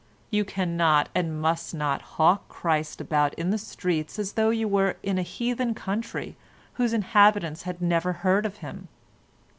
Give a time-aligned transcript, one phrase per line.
[0.31, 4.97] You cannot and must not hawk Christ about in the streets as though you were
[5.03, 6.35] in a heathen country
[6.73, 8.87] whose inhabitants had never heard of him.